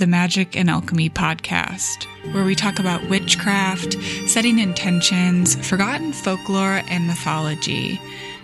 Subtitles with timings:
[0.00, 7.06] The Magick and Alchemy podcast, where we talk about witchcraft, setting intentions, forgotten folklore, and
[7.06, 8.00] mythology.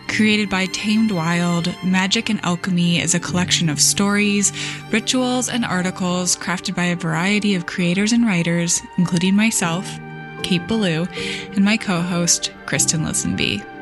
[0.07, 4.53] Created by Tamed Wild, Magick and Alchemy is a collection of stories,
[4.93, 9.99] rituals, and articles crafted by a variety of creators and writers, including myself,
[10.43, 11.07] Kate Belew,
[11.55, 13.76] and my co host, Kristin Lisenby.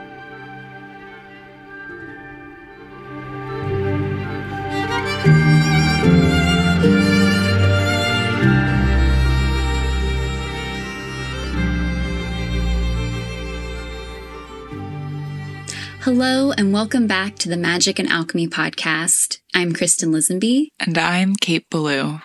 [16.05, 19.39] Hello, and welcome back to the Magick and Alchemy podcast.
[19.55, 20.69] I'm Kristin Lisenby.
[20.79, 22.21] And I'm Kate Belew.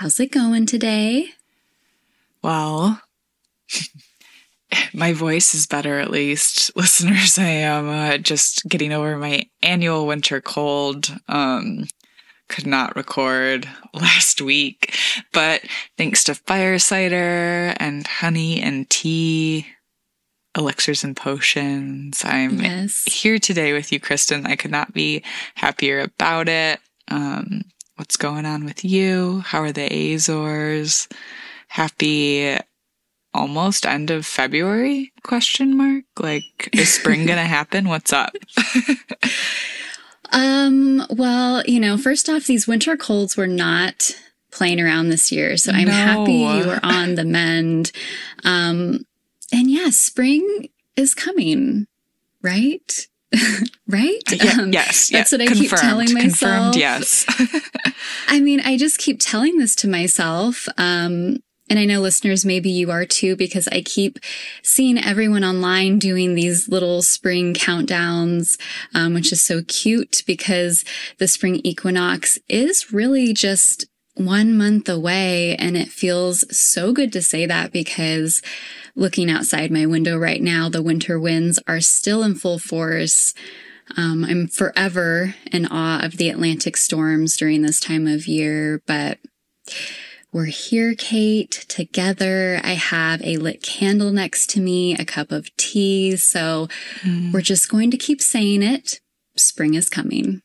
[0.00, 1.28] How's it going today?
[2.42, 3.02] Well,
[4.92, 6.72] my voice is better at least.
[6.76, 11.16] Listeners, I am uh, just getting over my annual winter cold.
[11.28, 11.86] Um,
[12.48, 14.98] could not record last week,
[15.32, 15.62] but
[15.96, 19.68] thanks to fire cider and honey and tea,
[20.56, 22.22] elixirs and potions.
[22.24, 23.04] I'm yes.
[23.04, 24.46] here today with you, Kristin.
[24.46, 25.22] I could not be
[25.54, 26.80] happier about it.
[27.08, 27.62] Um,
[27.96, 29.40] what's going on with you?
[29.40, 31.08] How are the Azores?
[31.68, 32.56] Happy
[33.32, 35.12] almost end of February?
[35.22, 36.04] Question mark.
[36.18, 37.88] Like, is spring gonna happen?
[37.88, 38.34] What's up?
[40.32, 41.06] um.
[41.10, 44.10] Well, you know, first off, these winter colds were not
[44.50, 45.92] playing around this year, so I'm no.
[45.92, 47.92] happy you are on the mend.
[48.44, 49.04] Um,
[49.52, 51.86] and yeah, spring is coming,
[52.42, 53.06] right?
[53.86, 54.22] right?
[54.32, 55.08] Yeah, um, yes.
[55.08, 55.70] That's what I Confirmed.
[55.70, 56.74] keep telling myself.
[56.74, 57.26] Confirmed, yes.
[58.28, 60.68] I mean, I just keep telling this to myself.
[60.76, 64.18] Um, and I know listeners, maybe you are too, because I keep
[64.60, 68.60] seeing everyone online doing these little spring countdowns,
[68.92, 70.84] um, which is so cute because
[71.18, 73.86] the spring equinox is really just
[74.24, 75.56] one month away.
[75.56, 78.42] And it feels so good to say that because
[78.94, 83.34] looking outside my window right now, the winter winds are still in full force.
[83.96, 89.18] Um, I'm forever in awe of the Atlantic storms during this time of year, but
[90.32, 92.60] we're here, Kate, together.
[92.62, 96.16] I have a lit candle next to me, a cup of tea.
[96.16, 96.68] So
[97.00, 97.32] mm.
[97.32, 99.00] we're just going to keep saying it.
[99.36, 100.42] Spring is coming.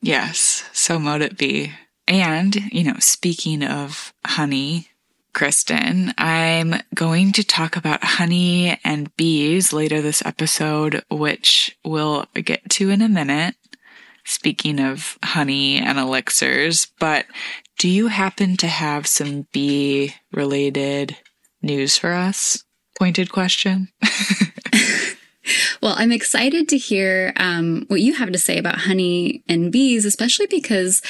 [0.00, 1.72] Yes, so mote it be.
[2.08, 4.88] And, you know, speaking of honey,
[5.38, 6.12] Kristin.
[6.18, 12.90] I'm going to talk about honey and bees later this episode, which we'll get to
[12.90, 13.54] in a minute.
[14.24, 17.26] Speaking of honey and elixirs, but
[17.78, 21.16] do you happen to have some bee related
[21.62, 22.64] news for us?
[22.98, 23.88] Pointed question.
[25.82, 30.04] well, I'm excited to hear um, what you have to say about honey and bees,
[30.04, 31.02] especially because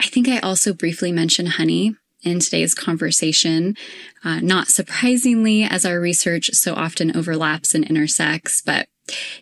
[0.00, 3.76] I think I also briefly mentioned honey in today's conversation.
[4.24, 8.88] Uh, not surprisingly, as our research so often overlaps and intersects, but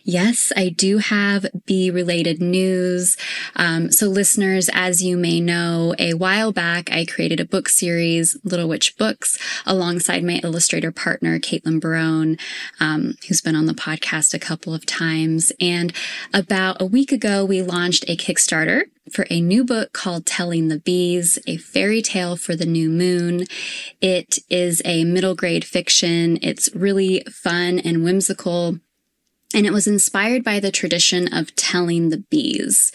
[0.03, 3.17] Yes, I do have bee related news.
[3.55, 8.37] Um, so listeners, as you may know, a while back, I created a book series,
[8.43, 12.37] Little Witch Books, alongside my illustrator partner, Caitlin Barone,
[12.79, 15.51] um, who's been on the podcast a couple of times.
[15.59, 15.93] And
[16.33, 20.79] about a week ago, we launched a Kickstarter for a new book called Telling the
[20.79, 23.45] Bees, a fairy tale for the new moon.
[24.01, 26.39] It is a middle grade fiction.
[26.41, 28.79] It's really fun and whimsical
[29.55, 32.91] and it was inspired by the tradition of telling the bees,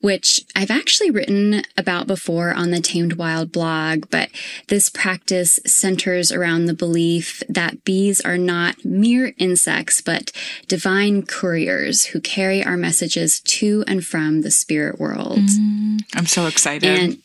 [0.00, 4.28] which I've actually written about before on the Tamed Wild blog, but
[4.68, 10.32] this practice centers around the belief that bees are not mere insects, but
[10.66, 15.38] divine couriers who carry our messages to and from the spirit world.
[15.38, 16.98] Mm, I'm so excited.
[16.98, 17.18] And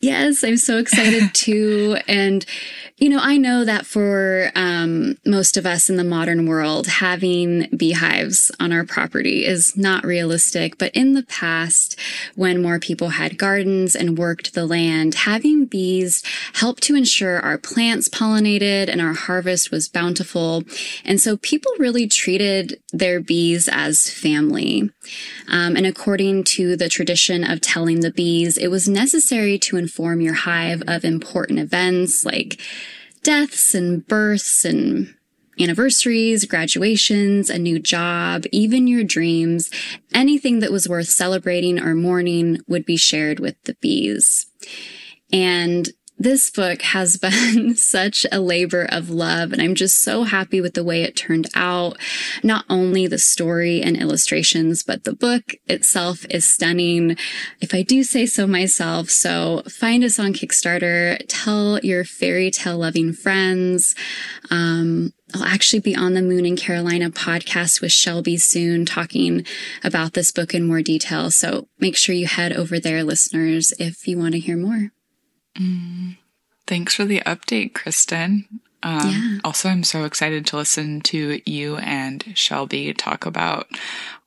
[0.00, 1.96] Yes, I'm so excited too.
[2.06, 2.46] And,
[2.98, 7.68] you know, I know that for um, most of us in the modern world, having
[7.76, 10.78] beehives on our property is not realistic.
[10.78, 11.98] But in the past,
[12.36, 16.22] when more people had gardens and worked the land, having bees
[16.54, 20.62] helped to ensure our plants pollinated and our harvest was bountiful.
[21.04, 24.90] And so people really treated their bees as family.
[25.48, 30.20] Um, and according to the tradition of telling the bees, it was necessary to inform
[30.20, 32.60] your hive of important events like
[33.22, 35.14] deaths and births and
[35.58, 39.70] anniversaries, graduations, a new job, even your dreams,
[40.12, 44.46] anything that was worth celebrating or mourning would be shared with the bees.
[45.32, 45.88] And
[46.18, 50.74] this book has been such a labor of love, and I'm just so happy with
[50.74, 51.96] the way it turned out.
[52.42, 57.16] Not only the story and illustrations, but the book itself is stunning,
[57.60, 59.10] if I do say so myself.
[59.10, 63.94] So find us on Kickstarter, tell your fairy tale loving friends.
[64.50, 69.44] Um, I'll actually be on the Moon in Carolina podcast with Shelby soon talking
[69.84, 71.30] about this book in more detail.
[71.30, 74.90] So make sure you head over there, listeners, if you want to hear more.
[75.58, 76.16] Mm,
[76.66, 78.44] thanks for the update, Kristin.
[78.82, 79.38] Um, yeah.
[79.44, 83.66] Also, I'm so excited to listen to you and Shelby talk about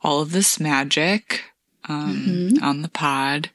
[0.01, 1.45] all of this magic
[1.87, 2.63] um, mm-hmm.
[2.63, 3.49] on the pod.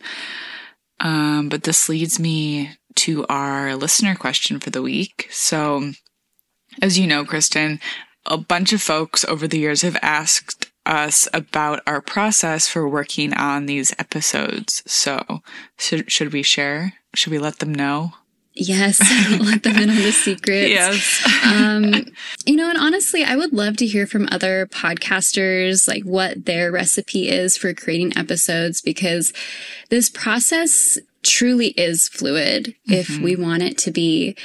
[1.01, 5.29] Um, but this leads me to our listener question for the week.
[5.31, 5.93] So,
[6.81, 7.81] as you know, Kristin,
[8.25, 13.35] a bunch of folks over the years have asked us about our process for working
[13.35, 14.83] on these episodes.
[14.87, 15.43] So,
[15.77, 16.95] should, should we share?
[17.17, 18.13] Should we let them know?
[18.59, 19.01] Yes,
[19.41, 20.71] let them in on the secrets.
[20.71, 21.45] Yes.
[21.45, 22.07] um,
[22.47, 26.73] you know, and honestly, I would love to hear from other podcasters, like what their
[26.73, 29.35] recipe is for creating episodes, because
[29.91, 32.93] this process truly is fluid mm-hmm.
[32.95, 34.37] if we want it to be.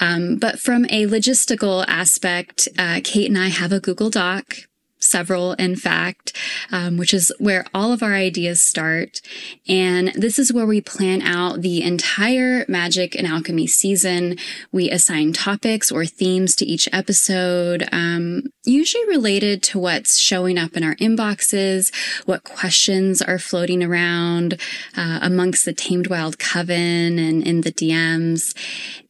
[0.00, 4.54] Um, but from a logistical aspect, uh, Kate and I have a Google Doc
[4.98, 6.36] several, in fact,
[6.72, 9.20] um, which is where all of our ideas start.
[9.68, 14.36] And this is where we plan out the entire magic and alchemy season.
[14.72, 20.76] We assign topics or themes to each episode, um, usually related to what's showing up
[20.76, 21.92] in our inboxes,
[22.26, 24.60] what questions are floating around
[24.96, 28.56] uh, amongst the Tamed Wild Coven and in the DMs.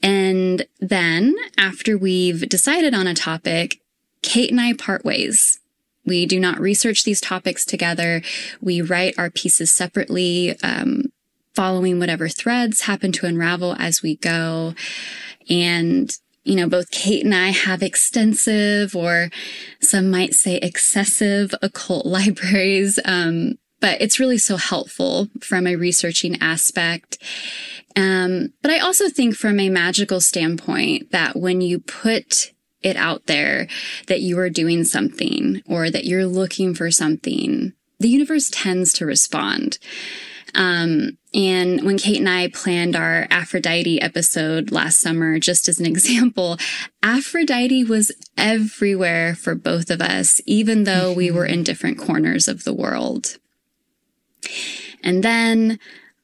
[0.02, 3.80] And then after we've decided on a topic,
[4.22, 5.57] Kate and I part ways.
[6.08, 8.22] We do not research these topics together.
[8.60, 11.12] We write our pieces separately, um,
[11.54, 14.74] following whatever threads happen to unravel as we go.
[15.48, 16.10] And,
[16.44, 19.30] you know, both Kate and I have extensive or
[19.80, 22.98] some might say excessive occult libraries.
[23.04, 27.18] Um, but it's really so helpful from a researching aspect.
[27.96, 32.52] Um, but I also think from a magical standpoint that when you put
[32.82, 33.68] it out there
[34.06, 39.06] that you are doing something or that you're looking for something, the universe tends to
[39.06, 39.78] respond.
[40.54, 45.86] Um, and when Kate and I planned our Aphrodite episode last summer, just as an
[45.94, 46.56] example,
[47.02, 52.64] Aphrodite was everywhere for both of us, even though we were in different corners of
[52.64, 53.38] the world.
[55.02, 55.78] And then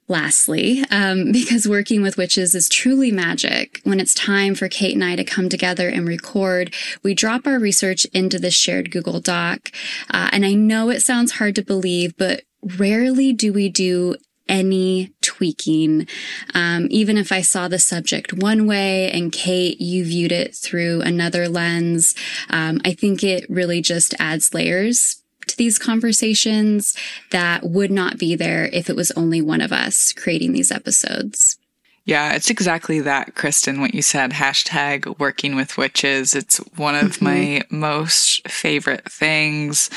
[0.06, 5.04] Lastly, um, because working with witches is truly magic, when it's time for Kate and
[5.04, 9.70] I to come together and record, we drop our research into this shared Google Doc.
[10.10, 14.16] Uh, and I know it sounds hard to believe, but rarely do we do
[14.46, 16.06] any tweaking.
[16.52, 21.00] Um, even if I saw the subject one way and Kate, you viewed it through
[21.00, 22.14] another lens,
[22.50, 26.96] um, I think it really just adds layers to these conversations
[27.30, 31.58] that would not be there if it was only one of us creating these episodes.
[32.06, 34.32] Yeah, it's exactly that, Kristin, what you said.
[34.32, 36.34] Hashtag working with witches.
[36.34, 37.24] It's one of mm-hmm.
[37.24, 39.88] my most favorite things.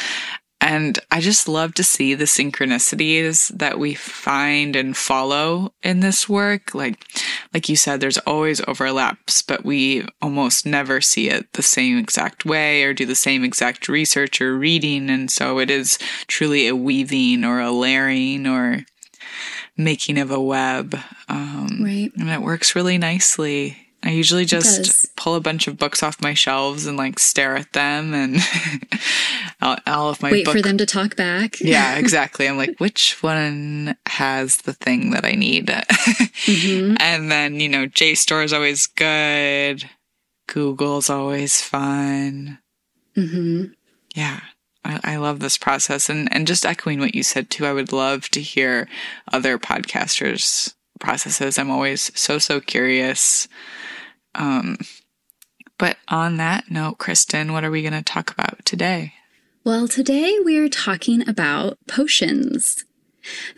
[0.62, 6.28] And I just love to see the synchronicities that we find and follow in this
[6.28, 6.74] work.
[6.74, 7.06] Like,
[7.58, 12.46] like you said, there's always overlaps, but we almost never see it the same exact
[12.46, 15.10] way or do the same exact research or reading.
[15.10, 15.98] And so it is
[16.28, 18.86] truly a weaving or a layering or
[19.76, 21.00] making of a web.
[21.30, 22.12] Um, right.
[22.16, 23.87] And it works really nicely.
[24.04, 27.74] I usually just pull a bunch of books off my shelves and like stare at
[27.74, 28.38] them and
[29.88, 30.56] all of my wait book...
[30.56, 31.60] for them to talk back.
[31.60, 32.48] yeah, exactly.
[32.48, 35.68] I'm like, which one has the thing that I need?
[35.68, 36.96] mm-hmm.
[37.00, 39.90] And then you know, JSTOR is always good.
[40.48, 42.60] Google's always fun.
[43.16, 43.74] Mm-hmm.
[44.16, 44.42] Yeah.
[44.86, 47.92] I, I love this process and, and just echoing what you said too, I would
[47.92, 48.88] love to hear
[49.34, 51.58] other podcasters processes.
[51.58, 53.48] I'm always so, so curious.
[54.36, 54.78] Um,
[55.78, 59.14] but on that note, Kristin, what are we going to talk about today?
[59.64, 62.86] Well, today we are talking about potions.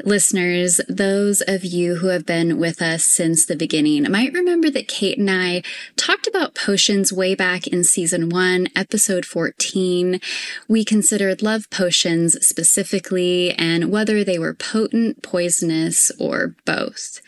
[0.03, 4.88] Listeners, those of you who have been with us since the beginning might remember that
[4.88, 5.61] Kate and I
[5.95, 10.19] talked about potions way back in season one, episode 14.
[10.67, 17.21] We considered love potions specifically and whether they were potent, poisonous, or both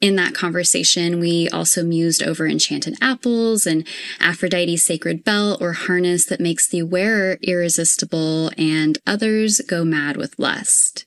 [0.00, 3.86] in that conversation, we also mused over enchanted apples and
[4.20, 10.38] Aphrodite's sacred belt or harness that makes the wearer irresistible and others go mad with
[10.38, 11.04] lust.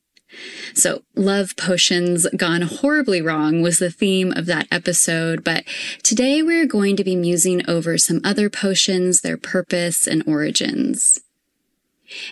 [0.74, 5.66] So, love potions gone horribly wrong was the theme of that episode, but
[6.04, 11.20] today we're going to be musing over some other potions, their purpose, and origins.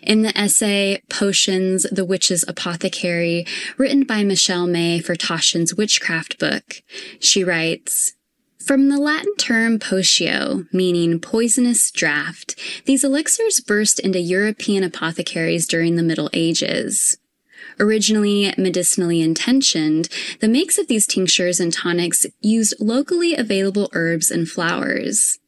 [0.02, 3.46] In the essay Potions, the Witch's Apothecary,
[3.78, 6.82] written by Michelle Mae for Taschen's Witchcraft book,
[7.20, 8.16] she writes,
[8.60, 12.54] from the Latin term potio, meaning poisonous draught,
[12.86, 17.18] these elixirs burst into European apothecaries during the Middle Ages.
[17.80, 20.10] Originally medicinally intentioned,
[20.42, 25.39] the makes of these tinctures and tonics used locally available herbs and flowers.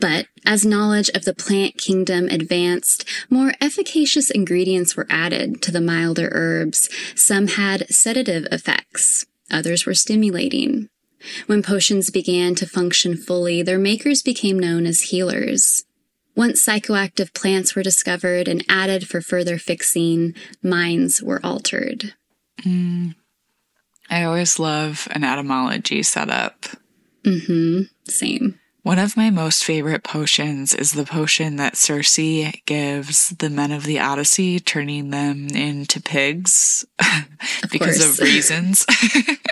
[0.00, 5.80] But as knowledge of the plant kingdom advanced, more efficacious ingredients were added to the
[5.80, 6.88] milder herbs.
[7.14, 10.88] Some had sedative effects, others were stimulating.
[11.46, 15.84] When potions began to function fully, their makers became known as healers.
[16.34, 22.14] Once psychoactive plants were discovered and added for further fixing, minds were altered.
[22.64, 23.14] Mm.
[24.10, 26.66] I always love an etymology setup.
[27.24, 27.82] Mm-hmm.
[28.10, 28.58] Same.
[28.82, 32.16] One of my most favorite potions is the potion that Circe
[32.66, 36.84] gives the men of the Odyssey, turning them into pigs
[37.70, 38.84] because of reasons.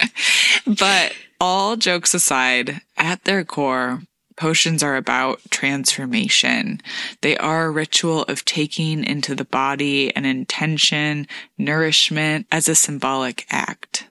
[0.66, 4.02] but all jokes aside, at their core,
[4.36, 6.80] potions are about transformation.
[7.20, 13.46] They are a ritual of taking into the body an intention, nourishment as a symbolic
[13.48, 14.09] act.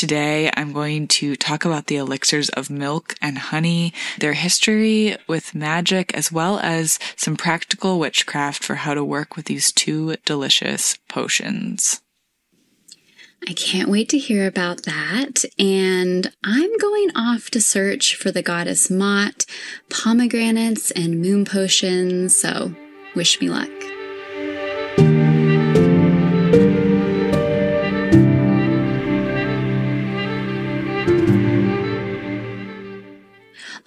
[0.00, 5.54] Today, I'm going to talk about the elixirs of milk and honey, their history with
[5.54, 10.96] magic, as well as some practical witchcraft for how to work with these two delicious
[11.10, 12.00] potions.
[13.46, 15.44] I can't wait to hear about that.
[15.58, 19.44] And I'm going off to search for the goddess Maat,
[19.90, 22.34] pomegranates, and moon potions.
[22.34, 22.74] So
[23.14, 23.79] wish me luck.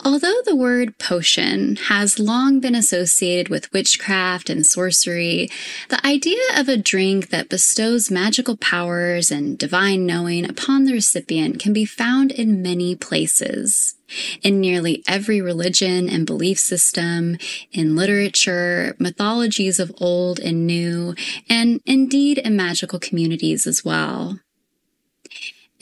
[0.05, 5.49] Although the word potion has long been associated with witchcraft and sorcery,
[5.87, 11.57] the idea of a drink that bestows magical powers and divine knowing upon the recipient
[11.57, 13.95] can be found in many places.
[14.41, 17.37] In nearly every religion and belief system,
[17.71, 21.15] in literature, mythologies of old and new,
[21.49, 24.37] and indeed in magical communities as well.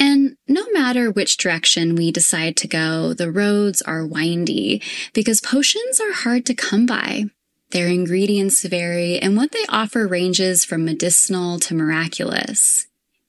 [0.01, 4.81] And no matter which direction we decide to go, the roads are windy
[5.13, 7.25] because potions are hard to come by.
[7.69, 12.87] Their ingredients vary and what they offer ranges from medicinal to miraculous.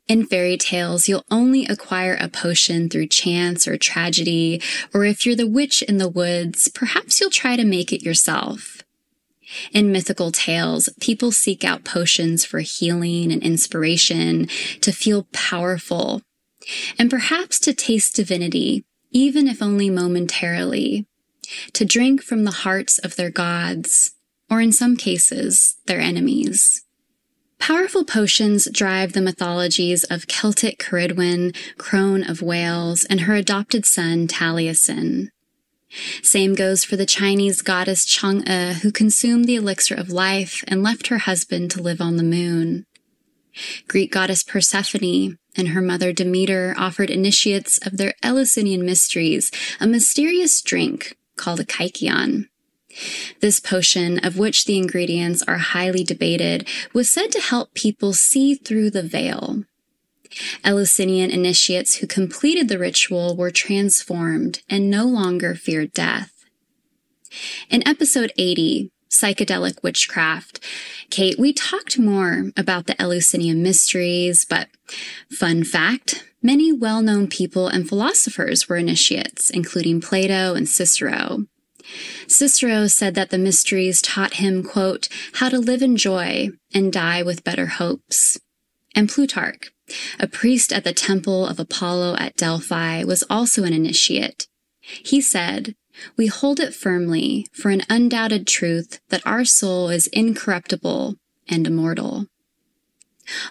[0.08, 4.62] In fairy tales, you'll only acquire a potion through chance or tragedy,
[4.94, 8.82] or if you're the witch in the woods, perhaps you'll try to make it yourself.
[9.72, 14.48] In mythical tales, people seek out potions for healing and inspiration,
[14.80, 16.22] to feel powerful,
[16.98, 21.06] and perhaps to taste divinity, even if only momentarily,
[21.72, 24.12] to drink from the hearts of their gods,
[24.50, 26.84] or in some cases, their enemies.
[27.58, 34.26] Powerful potions drive the mythologies of Celtic Ceridwen, crone of Wales, and her adopted son
[34.26, 35.28] Taliesin.
[36.22, 41.08] Same goes for the Chinese goddess Chang'e, who consumed the elixir of life and left
[41.08, 42.84] her husband to live on the moon.
[43.86, 50.60] Greek goddess Persephone and her mother Demeter offered initiates of their Eleusinian mysteries a mysterious
[50.62, 52.48] drink called a kykeon.
[53.40, 58.54] This potion, of which the ingredients are highly debated, was said to help people see
[58.54, 59.64] through the veil.
[60.64, 66.32] Eleusinian initiates who completed the ritual were transformed and no longer feared death.
[67.70, 70.58] In episode 80, psychedelic witchcraft.
[71.10, 74.68] Kate, we talked more about the Eleusinian mysteries, but
[75.30, 81.44] fun fact, many well-known people and philosophers were initiates, including Plato and Cicero.
[82.26, 87.22] Cicero said that the mysteries taught him, quote, how to live in joy and die
[87.22, 88.40] with better hopes.
[88.94, 89.72] And Plutarch,
[90.18, 94.48] a priest at the temple of Apollo at Delphi, was also an initiate.
[94.80, 95.74] He said,
[96.16, 101.16] we hold it firmly for an undoubted truth that our soul is incorruptible
[101.48, 102.26] and immortal.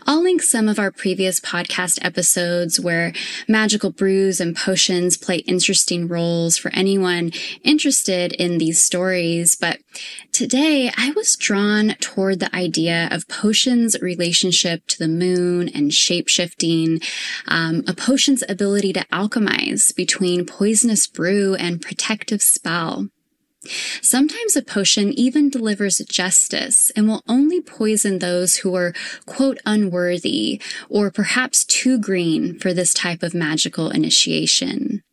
[0.05, 3.13] I'll link some of our previous podcast episodes where
[3.47, 7.31] magical brews and potions play interesting roles for anyone
[7.63, 9.55] interested in these stories.
[9.55, 9.79] But
[10.31, 17.03] today I was drawn toward the idea of potions' relationship to the moon and shapeshifting,
[17.47, 23.07] um, a potion's ability to alchemize between poisonous brew and protective spell.
[24.01, 28.93] Sometimes a potion even delivers justice and will only poison those who are,
[29.27, 35.03] quote, unworthy or perhaps too green for this type of magical initiation.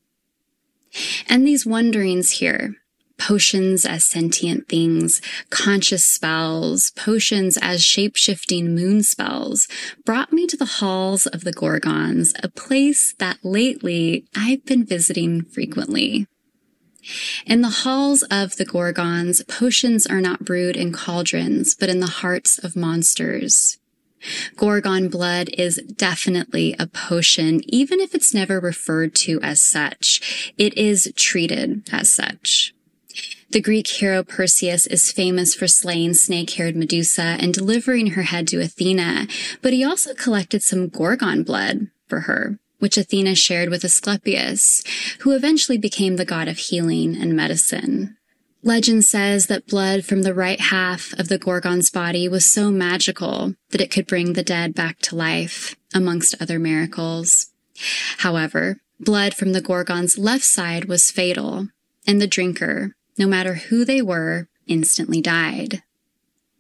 [1.29, 2.77] And these wonderings here,
[3.19, 9.69] potions as sentient things, conscious spells, potions as shape-shifting moon spells,
[10.07, 15.45] brought me to the halls of the Gorgons, a place that lately I've been visiting
[15.45, 16.27] frequently.
[17.47, 22.07] In the halls of the Gorgons, potions are not brewed in cauldrons, but in the
[22.07, 23.79] hearts of monsters.
[24.57, 30.53] Gorgon blood is definitely a potion, even if it's never referred to as such.
[30.59, 32.75] It is treated as such.
[33.51, 38.61] The Greek hero Perseus is famous for slaying snake-haired Medusa and delivering her head to
[38.61, 39.27] Athena,
[39.63, 44.83] but he also collected some Gorgon blood for her, which Athena shared with Asclepius,
[45.21, 48.17] who eventually became the god of healing and medicine.
[48.63, 53.55] Legend says that blood from the right half of the Gorgon's body was so magical
[53.71, 57.53] that it could bring the dead back to life, amongst other miracles.
[58.19, 61.69] However, blood from the Gorgon's left side was fatal,
[62.07, 65.83] and the drinker, no matter who they were, instantly died.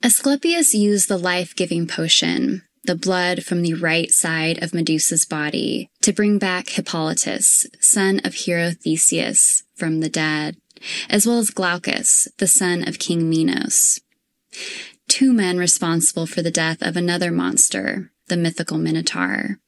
[0.03, 6.11] Asclepius used the life-giving potion, the blood from the right side of Medusa's body, to
[6.11, 10.57] bring back Hippolytus, son of hero Theseus, from the dead,
[11.11, 14.01] as well as Glaucus, the son of King Minos.
[15.07, 19.59] Two men responsible for the death of another monster, the mythical Minotaur.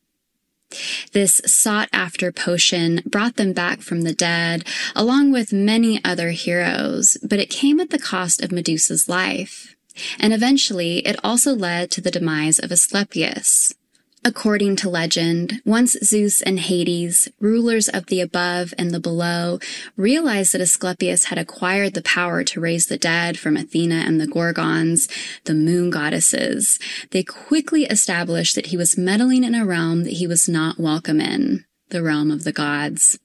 [1.12, 4.64] This sought after potion brought them back from the dead,
[4.96, 9.76] along with many other heroes, but it came at the cost of Medusa's life.
[10.18, 13.74] And eventually, it also led to the demise of Asclepius.
[14.22, 19.58] According to legend, once Zeus and Hades, rulers of the above and the below,
[19.96, 24.26] realized that Asclepius had acquired the power to raise the dead from Athena and the
[24.26, 25.08] Gorgons,
[25.44, 26.78] the moon goddesses,
[27.12, 31.22] they quickly established that he was meddling in a realm that he was not welcome
[31.22, 33.18] in, the realm of the gods.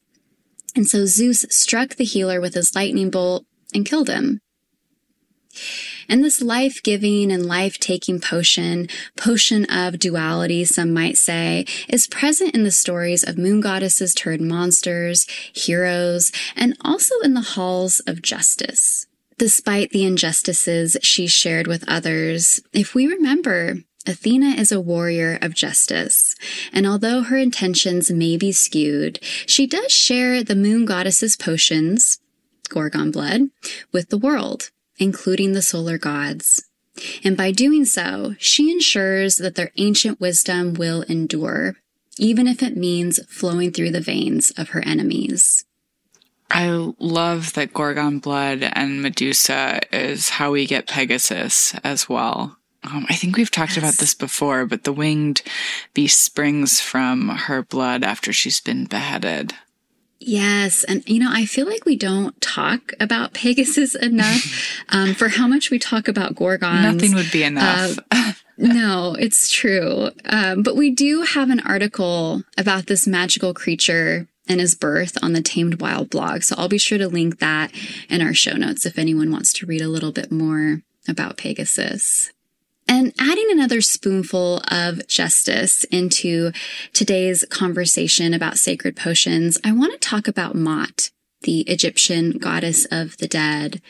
[0.78, 4.40] And so Zeus struck the healer with his lightning bolt and killed him.
[6.08, 12.08] And this life giving and life taking potion, potion of duality, some might say, is
[12.08, 18.00] present in the stories of moon goddesses turned monsters, heroes, and also in the halls
[18.02, 19.08] of justice.
[19.38, 25.56] Despite the injustices she shared with others, if we remember, Athena is a warrior of
[25.56, 26.36] justice,
[26.72, 32.20] and although her intentions may be skewed, she does share the moon goddess's potions,
[32.70, 33.50] Gorgon blood,
[33.92, 36.66] with the world including the solar gods.
[37.24, 41.76] And by doing so, she ensures that their ancient wisdom will endure,
[42.18, 45.66] even if it means flowing through the veins of her enemies.
[46.50, 52.58] I love that Gorgon blood and Medusa is how we get Pegasus as well.
[52.84, 53.78] Um, I think we've talked yes.
[53.80, 55.42] about this before, but the winged
[55.94, 59.54] beast springs from her blood after she's been beheaded.
[60.26, 60.84] Yes.
[60.84, 65.48] And, you know, I feel like we don't talk about Pegasus enough um, for how
[65.48, 66.82] much we talk about Gorgons.
[66.82, 68.00] Nothing would be enough.
[68.12, 70.10] Uh, no, it's true.
[70.26, 75.34] Um, but we do have an article about this magical creature and his birth on
[75.34, 76.44] the Tamed Wild blog.
[76.44, 77.72] So I'll be sure to link that
[78.10, 82.32] in our show notes if anyone wants to read a little bit more about Pegasus.
[82.88, 86.52] And adding another spoonful of justice into
[86.94, 91.10] today's conversation about sacred potions, I want to talk about Maat,
[91.42, 93.82] the Egyptian goddess of the dead.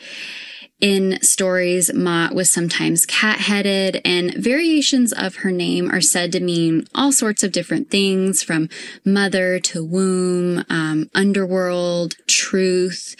[0.80, 6.86] In stories, Maat was sometimes cat-headed, and variations of her name are said to mean
[6.94, 8.68] all sorts of different things, from
[9.04, 13.16] mother to womb, um, underworld, truth,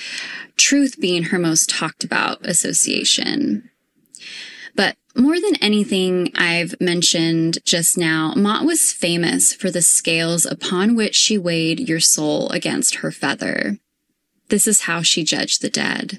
[0.56, 3.70] truth being her most talked about association.
[5.16, 11.14] More than anything I've mentioned just now, Maat was famous for the scales upon which
[11.14, 13.78] she weighed your soul against her feather.
[14.50, 16.18] This is how she judged the dead.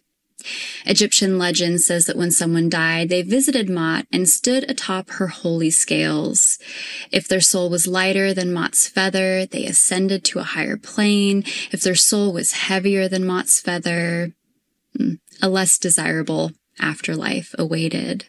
[0.87, 5.69] Egyptian legend says that when someone died, they visited Maat and stood atop her holy
[5.69, 6.57] scales.
[7.11, 11.43] If their soul was lighter than Maat's feather, they ascended to a higher plane.
[11.71, 14.33] If their soul was heavier than Maat's feather,
[14.97, 18.25] hmm, a less desirable afterlife awaited.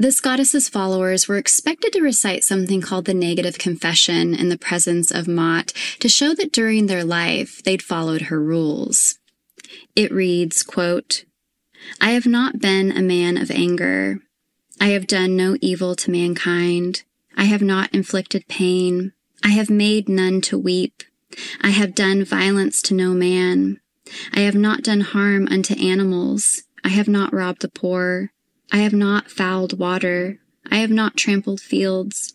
[0.00, 5.10] This goddess's followers were expected to recite something called the negative confession in the presence
[5.10, 9.18] of Maat to show that during their life they'd followed her rules.
[9.94, 11.26] It reads, quote,
[12.00, 14.20] I have not been a man of anger.
[14.80, 17.02] I have done no evil to mankind.
[17.36, 19.12] I have not inflicted pain.
[19.44, 21.02] I have made none to weep.
[21.60, 23.80] I have done violence to no man.
[24.32, 26.62] I have not done harm unto animals.
[26.82, 28.32] I have not robbed the poor.
[28.72, 30.38] I have not fouled water.
[30.70, 32.34] I have not trampled fields.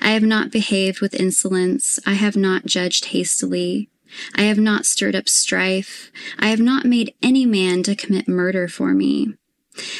[0.00, 1.98] I have not behaved with insolence.
[2.06, 3.90] I have not judged hastily.
[4.34, 6.10] I have not stirred up strife.
[6.38, 9.34] I have not made any man to commit murder for me.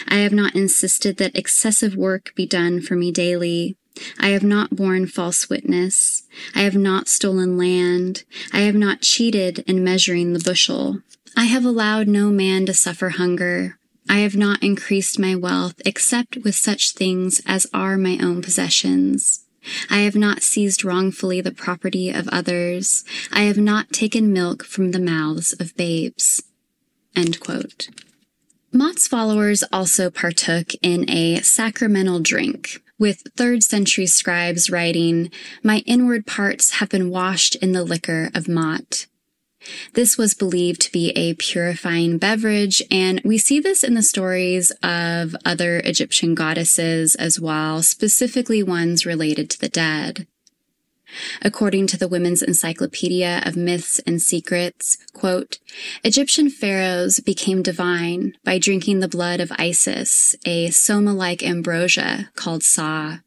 [0.09, 3.77] I have not insisted that excessive work be done for me daily.
[4.19, 6.23] I have not borne false witness.
[6.55, 8.25] I have not stolen land.
[8.53, 11.01] I have not cheated in measuring the bushel.
[11.37, 13.79] I have allowed no man to suffer hunger.
[14.09, 19.45] I have not increased my wealth except with such things as are my own possessions.
[19.91, 23.05] I have not seized wrongfully the property of others.
[23.33, 26.43] I have not taken milk from the mouths of babes.
[28.73, 35.31] Maat's followers also partook in a sacramental drink, with third century scribes writing,
[35.63, 39.07] My inward parts have been washed in the liquor of Maat.
[39.95, 44.71] This was believed to be a purifying beverage, and we see this in the stories
[44.83, 50.27] of other Egyptian goddesses as well, specifically ones related to the dead.
[51.41, 55.59] According to the Women's Encyclopedia of Myths and Secrets, quote,
[56.03, 63.19] Egyptian pharaohs became divine by drinking the blood of Isis, a soma-like ambrosia called Sa.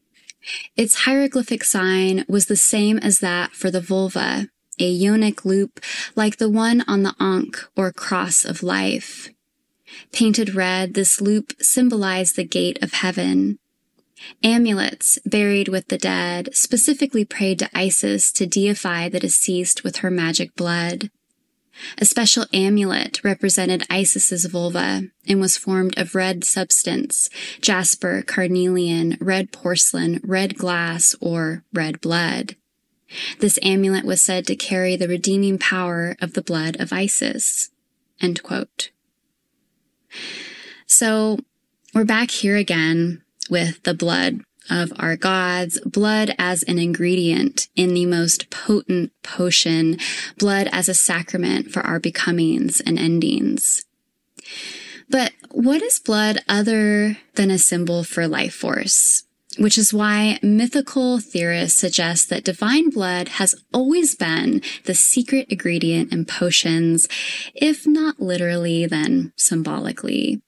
[0.76, 4.50] Its hieroglyphic sign was the same as that for the vulva,
[4.80, 5.80] a yonic loop
[6.16, 9.30] like the one on the Ankh or cross of life.
[10.12, 13.60] Painted red, this loop symbolized the gate of heaven.
[14.44, 20.12] Amulets buried with the dead specifically prayed to Isis to deify the deceased with her
[20.12, 21.10] magic blood.
[21.98, 27.30] A special amulet represented Isis's vulva and was formed of red substance,
[27.62, 32.56] jasper, carnelian, red porcelain, red glass, or red blood.
[33.40, 37.70] This amulet was said to carry the redeeming power of the blood of Isis.
[40.86, 41.40] So
[41.94, 47.94] we're back here again with the blood of our gods, blood as an ingredient in
[47.94, 49.98] the most potent potion,
[50.38, 53.86] blood as a sacrament for our becomings and endings.
[55.10, 59.24] But what is blood other than a symbol for life force?
[59.60, 66.12] Which is why mythical theorists suggest that divine blood has always been the secret ingredient
[66.12, 67.08] in potions,
[67.54, 70.42] if not literally, then symbolically.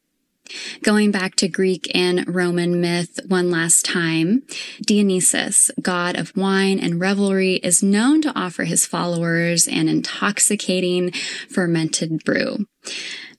[0.84, 4.43] Going back to Greek and Roman myth one last time,
[4.86, 11.12] Dionysus, god of wine and revelry, is known to offer his followers an intoxicating
[11.50, 12.65] fermented brew.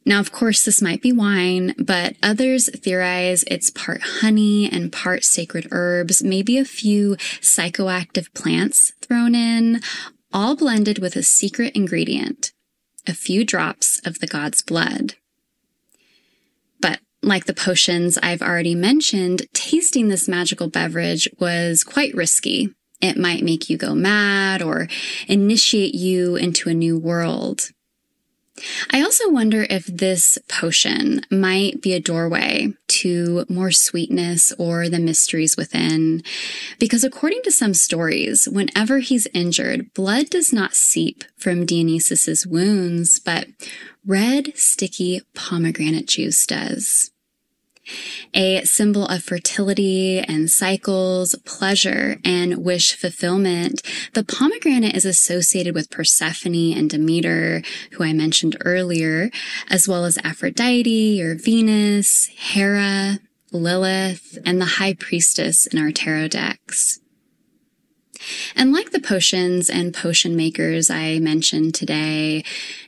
[0.05, 5.23] Now, of course, this might be wine, but others theorize it's part honey and part
[5.23, 9.81] sacred herbs, maybe a few psychoactive plants thrown in,
[10.33, 12.53] all blended with a secret ingredient,
[13.07, 15.15] a few drops of the god's blood.
[16.81, 22.71] But like the potions I've already mentioned, tasting this magical beverage was quite risky.
[23.01, 24.89] It might make you go mad or
[25.29, 27.71] initiate you into a new world.
[28.91, 34.99] I also wonder if this potion might be a doorway to more sweetness or the
[34.99, 36.23] mysteries within.
[36.79, 43.19] Because according to some stories, whenever he's injured, blood does not seep from Dionysus's wounds,
[43.19, 43.47] but
[44.07, 47.12] red, sticky pomegranate juice does
[48.35, 53.83] a symbol of fertility and cycles, pleasure, and wish fulfillment.
[54.15, 59.31] The pomegranate is associated with Persephone and Demeter, who I mentioned earlier,
[59.69, 63.19] as well as Aphrodite or Venus, Hera,
[63.51, 67.01] Lilith, and the High Priestess in our tarot decks.
[68.55, 72.45] And like the potions and potion makers I mentioned today,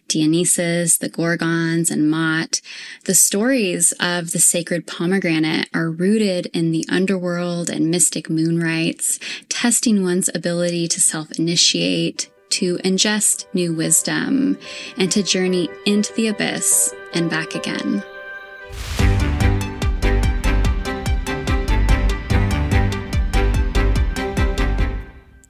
[0.08, 2.60] Dionysus, the Gorgons, and Maat,
[3.04, 9.18] the stories of the sacred pomegranate are rooted in the underworld and mystic moon rites,
[9.48, 14.58] testing one's ability to self-initiate, to ingest new wisdom,
[14.96, 18.04] and to journey into the abyss and back again.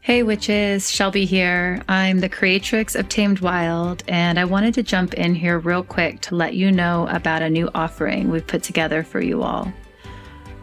[0.05, 1.81] Hey witches, Shelby here.
[1.88, 6.21] I'm the creatrix of Tamed Wild, and I wanted to jump in here real quick
[6.21, 9.73] to let you know about a new offering we've put together for you all.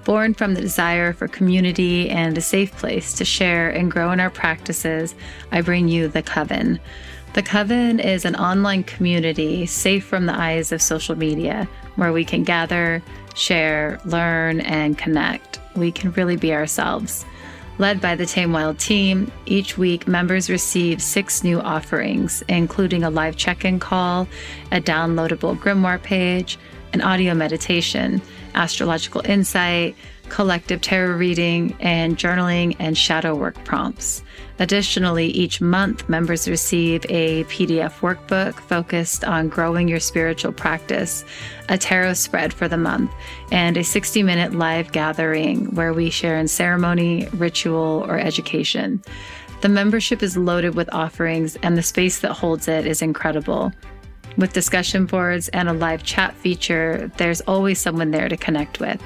[0.04, 4.20] Born from the desire for community and a safe place to share and grow in
[4.20, 5.16] our practices,
[5.52, 6.80] I bring you The Coven.
[7.34, 12.24] The Coven is an online community safe from the eyes of social media where we
[12.24, 13.02] can gather,
[13.34, 15.60] share, learn, and connect.
[15.76, 17.26] We can really be ourselves.
[17.82, 23.10] Led by the Tamed Wild team, each week members receive six new offerings, including a
[23.10, 24.28] live check in call,
[24.72, 26.60] a downloadable grimoire page,
[26.94, 28.22] an audio meditation,
[28.54, 29.96] astrological insight,
[30.32, 34.24] collective tarot reading, and journaling and shadow work prompts.
[34.60, 41.26] Additionally, each month, members receive a PDF workbook focused on growing your spiritual practice,
[41.68, 43.12] a tarot spread for the month,
[43.52, 49.04] and a 60 minute live gathering where we share in ceremony, ritual, or education.
[49.60, 53.74] The membership is loaded with offerings, and the space that holds it is incredible.
[54.38, 59.02] With discussion boards and a live chat feature, there's always someone there to connect with.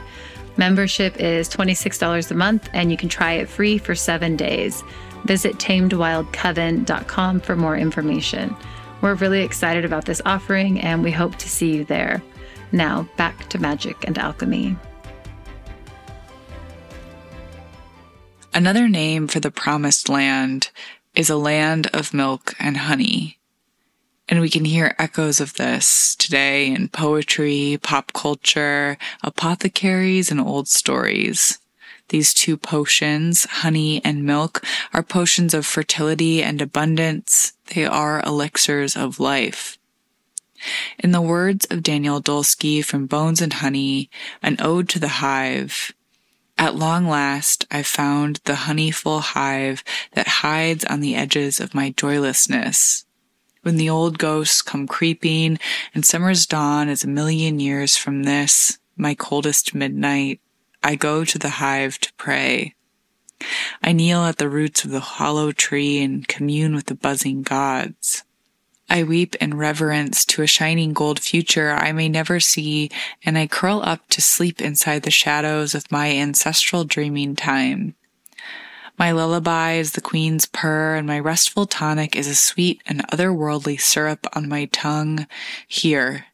[0.58, 4.84] Membership is $26 a month, and you can try it free for seven days.
[5.26, 8.56] Visit tamedwildcoven.com for more information.
[9.02, 12.24] We're really excited about this offering, and we hope to see you there.
[12.72, 14.76] Now, back to magic and alchemy.
[18.54, 20.72] Another name for the promised land
[21.14, 23.38] is a land of milk and honey.
[24.28, 30.68] And we can hear echoes of this today in poetry, pop culture, apothecaries, and old
[30.68, 31.60] stories.
[32.10, 37.54] These two potions, honey and milk, are potions of fertility and abundance.
[37.74, 39.78] They are elixirs of life.
[40.98, 44.10] In the words of Danielle Dulsky from Bones and Honey,
[44.42, 45.94] an ode to the hive,
[46.58, 49.84] at long last I found the honeyful hive
[50.14, 53.06] that hides on the edges of my joylessness
[53.66, 55.58] when the old ghosts come creeping
[55.96, 60.40] and summer's dawn is a million years from this, my coldest midnight,
[60.84, 62.76] I go to the hive to pray.
[63.82, 68.24] I kneel at the roots of the hollow tree and commune with the buzzing gods.
[68.88, 72.92] I weep in reverence to a shining gold future I may never see,
[73.24, 77.96] and I curl up to sleep inside the shadows of my ancestral dreaming time.
[78.98, 83.80] My lullaby is the queen's purr, and my restful tonic is a sweet and otherworldly
[83.80, 85.28] syrup on my tongue.
[85.68, 86.28] Here,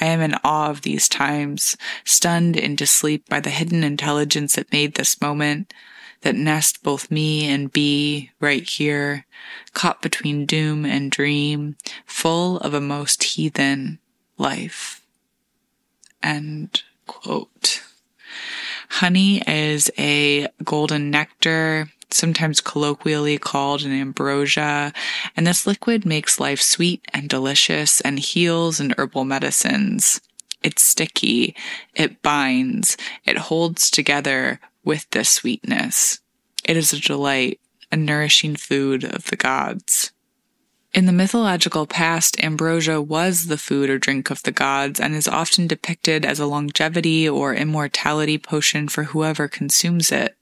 [0.00, 4.72] I am in awe of these times, stunned into sleep by the hidden intelligence that
[4.72, 5.72] made this moment,
[6.22, 9.24] that nest both me and bee right here,
[9.72, 14.00] caught between doom and dream, full of a most heathen
[14.36, 15.00] life.
[16.24, 17.82] End quote.
[18.94, 24.92] Honey is a golden nectar sometimes colloquially called an ambrosia,
[25.36, 30.20] and this liquid makes life sweet and delicious and heals in herbal medicines.
[30.62, 31.56] It's sticky,
[31.94, 36.20] it binds, it holds together with this sweetness.
[36.64, 40.12] It is a delight, a nourishing food of the gods.
[40.92, 45.28] In the mythological past, ambrosia was the food or drink of the gods and is
[45.28, 50.36] often depicted as a longevity or immortality potion for whoever consumes it.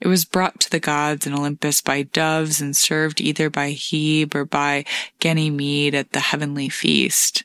[0.00, 4.34] It was brought to the gods in Olympus by doves and served either by Hebe
[4.34, 4.84] or by
[5.20, 7.44] Ganymede at the heavenly feast.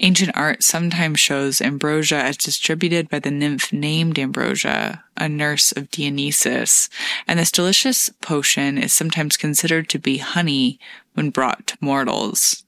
[0.00, 5.90] Ancient art sometimes shows ambrosia as distributed by the nymph named Ambrosia, a nurse of
[5.90, 6.88] Dionysus,
[7.26, 10.78] and this delicious potion is sometimes considered to be honey
[11.14, 12.62] when brought to mortals.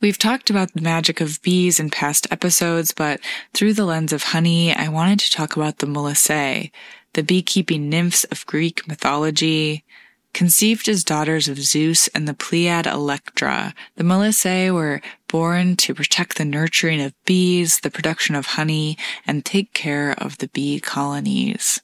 [0.00, 3.20] We've talked about the magic of bees in past episodes, but
[3.54, 6.70] through the lens of honey, I wanted to talk about the Melissae,
[7.14, 9.84] the beekeeping nymphs of Greek mythology.
[10.32, 16.38] Conceived as daughters of Zeus and the Pleiad Electra, the Melissae were born to protect
[16.38, 18.96] the nurturing of bees, the production of honey,
[19.26, 21.80] and take care of the bee colonies.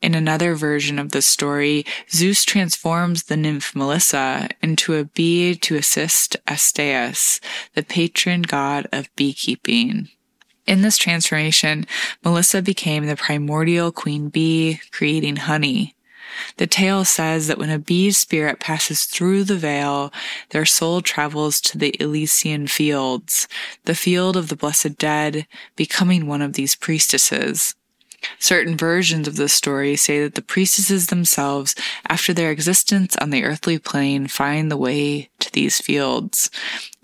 [0.00, 5.76] In another version of the story, Zeus transforms the nymph Melissa into a bee to
[5.76, 7.40] assist Astyages,
[7.74, 10.08] the patron god of beekeeping.
[10.66, 11.86] In this transformation,
[12.24, 15.94] Melissa became the primordial queen bee, creating honey.
[16.56, 20.12] The tale says that when a bee's spirit passes through the veil,
[20.50, 23.48] their soul travels to the Elysian fields,
[23.84, 25.46] the field of the blessed dead,
[25.76, 27.74] becoming one of these priestesses.
[28.38, 31.74] Certain versions of this story say that the priestesses themselves,
[32.08, 36.50] after their existence on the earthly plane, find the way to these fields.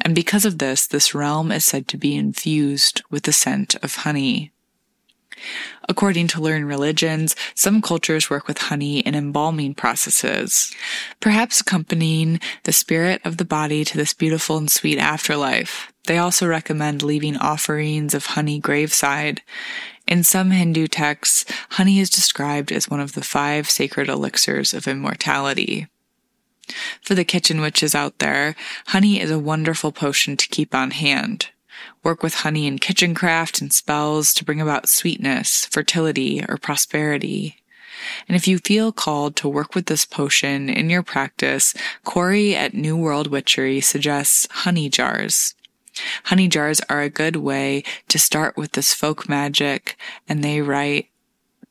[0.01, 3.97] And because of this, this realm is said to be infused with the scent of
[3.97, 4.53] honey.
[5.89, 10.75] According to learned religions, some cultures work with honey in embalming processes,
[11.21, 15.93] perhaps accompanying the spirit of the body to this beautiful and sweet afterlife.
[16.07, 19.43] They also recommend leaving offerings of honey graveside.
[20.07, 24.87] In some Hindu texts, honey is described as one of the five sacred elixirs of
[24.87, 25.89] immortality.
[27.03, 28.55] For the kitchen witches out there,
[28.89, 31.51] honey is a wonderful potion to keep on hand.
[32.05, 37.57] Work with honey in kitchen craft and spells to bring about sweetness, fertility, or prosperity.
[38.29, 42.75] And if you feel called to work with this potion in your practice, Cory at
[42.75, 45.56] New World Witchery suggests honey jars.
[46.25, 49.97] Honey jars are a good way to start with this folk magic,
[50.29, 51.09] and they write,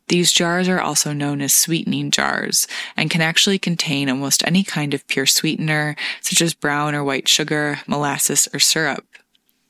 [0.08, 4.94] these jars are also known as sweetening jars and can actually contain almost any kind
[4.94, 9.06] of pure sweetener, such as brown or white sugar, molasses, or syrup.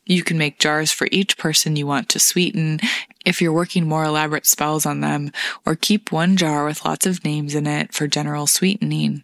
[0.06, 2.80] You can make jars for each person you want to sweeten
[3.26, 5.32] if you're working more elaborate spells on them,
[5.65, 9.24] or keep one jar with lots of names in it for general sweetening.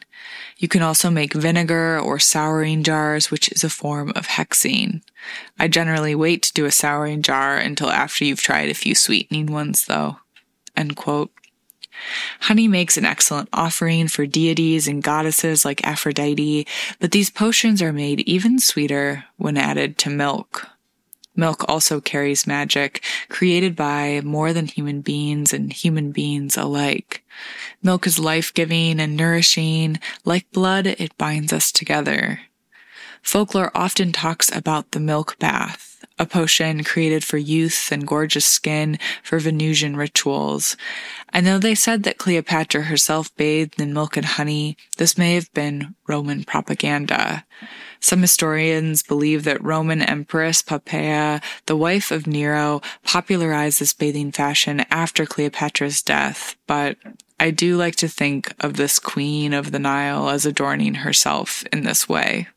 [0.58, 5.02] You can also make vinegar or souring jars, which is a form of hexing.
[5.60, 9.48] I generally wait to do a souring jar until after you've tried a few sweetening
[9.48, 10.17] ones, though.
[10.76, 11.32] End quote.
[12.42, 16.68] Honey makes an excellent offering for deities and goddesses like Aphrodite,
[17.00, 20.68] but these potions are made even sweeter when added to milk.
[21.34, 27.24] Milk also carries magic created by more than human beings and human beings alike.
[27.82, 30.00] Milk is life-giving and nourishing.
[30.26, 32.42] Like blood, it binds us together.
[33.22, 39.00] Folklore often talks about the milk bath, a potion created for youth and gorgeous skin
[39.24, 40.76] for Venusian rituals.
[41.34, 45.52] And though they said that Cleopatra herself bathed in milk and honey, this may have
[45.54, 47.46] been Roman propaganda.
[48.02, 54.82] Some historians believe that Roman Empress Poppaea, the wife of Nero, popularized this bathing fashion
[54.89, 56.98] after Cleopatra's death, but
[57.39, 61.84] I do like to think of this queen of the Nile as adorning herself in
[61.84, 62.48] this way.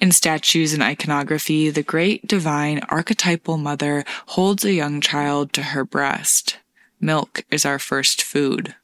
[0.00, 5.84] In statues and iconography, the great divine archetypal mother holds a young child to her
[5.84, 6.58] breast.
[7.04, 8.74] Milk is our first food.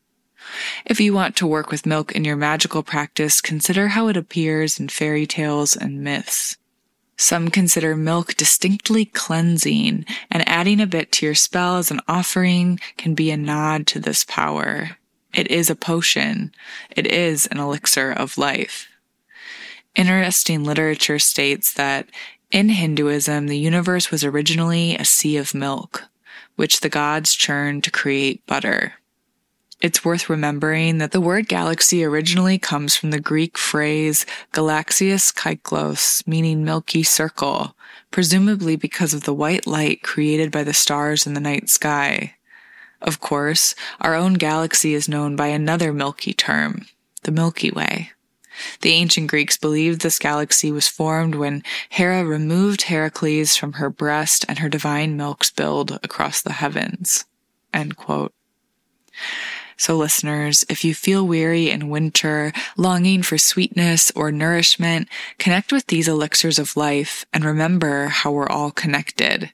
[0.84, 4.78] If you want to work with milk in your magical practice, consider how it appears
[4.78, 6.58] in fairy tales and myths.
[7.16, 12.78] Some consider milk distinctly cleansing, and adding a bit to your spell as an offering
[12.98, 14.98] can be a nod to this power.
[15.32, 16.52] It is a potion.
[16.90, 18.86] It is an elixir of life.
[19.96, 22.10] Interesting literature states that
[22.50, 26.09] in Hinduism, the universe was originally a sea of milk,
[26.60, 28.92] which the gods churned to create butter.
[29.80, 36.22] It's worth remembering that the word galaxy originally comes from the Greek phrase galaxias kyklos,
[36.26, 37.74] meaning milky circle,
[38.10, 42.34] presumably because of the white light created by the stars in the night sky.
[43.00, 46.84] Of course, our own galaxy is known by another milky term,
[47.22, 48.12] the Milky Way.
[48.80, 54.44] The ancient Greeks believed this galaxy was formed when Hera removed Heracles from her breast
[54.48, 57.24] and her divine milk spilled across the heavens.
[59.80, 65.86] So listeners, if you feel weary in winter, longing for sweetness or nourishment, connect with
[65.86, 69.50] these elixirs of life and remember how we're all connected.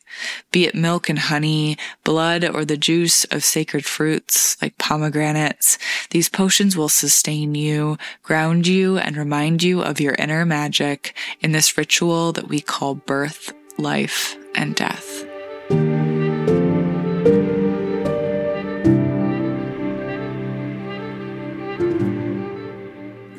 [0.50, 5.78] Be it milk and honey, blood, or the juice of sacred fruits like pomegranates,
[6.10, 11.52] these potions will sustain you, ground you, and remind you of your inner magic in
[11.52, 15.35] this ritual that we call birth, life, and death.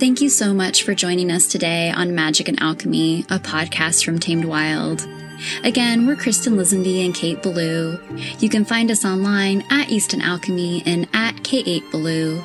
[0.08, 4.20] Thank you so much for joining us today on Magick and Alchemy, a podcast from
[4.20, 5.06] Tamed Wild.
[5.66, 8.00] Again, we're Kristin Lisenby and Kate Belew.
[8.40, 12.42] You can find us online at Easton Alchemy and at K8Belew.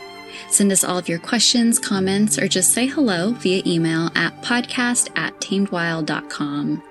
[0.50, 5.16] Send us all of your questions, comments, or just say hello via email at podcast
[5.16, 6.82] at tamedwild.com.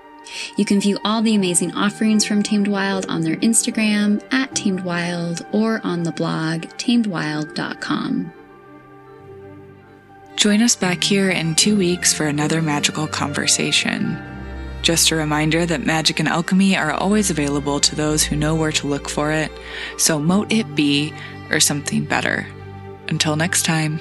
[0.56, 4.86] You can view all the amazing offerings from Tamed Wild on their Instagram at Tamed
[4.86, 8.32] Wild or on the blog tamedwild.com.
[10.36, 14.18] Join us back here in two weeks for another magical conversation.
[14.82, 18.72] Just a reminder that magic and alchemy are always available to those who know where
[18.72, 19.52] to look for it,
[19.98, 21.14] so mote it be
[21.52, 22.48] or something better.
[23.10, 24.00] Until next time.